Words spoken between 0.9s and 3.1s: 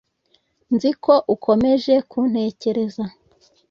ko ukomeje kuntekereza